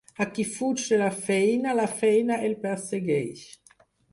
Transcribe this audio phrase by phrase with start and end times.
[0.23, 3.41] A qui fuig de la feina, la feina el persegueix.